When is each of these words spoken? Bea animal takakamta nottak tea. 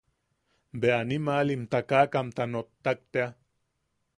Bea 0.85 0.95
animal 1.01 1.47
takakamta 1.75 2.43
nottak 2.55 2.99
tea. 3.11 3.27